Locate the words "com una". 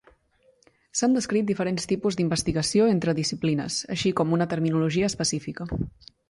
4.23-4.49